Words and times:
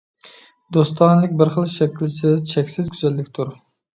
دوستانىلىك 0.77 1.35
بىر 1.41 1.51
خىل 1.57 1.67
شەكىلسىز، 1.75 2.43
چەكسىز 2.53 2.91
گۈزەللىكتۇر. 2.95 3.55